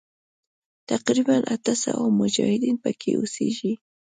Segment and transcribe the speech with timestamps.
[0.91, 3.73] تقریباً اته سوه مجاهدین پکې اوسیږي.